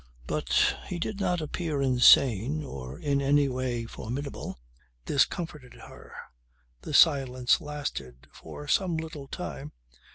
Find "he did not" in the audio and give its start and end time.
0.87-1.41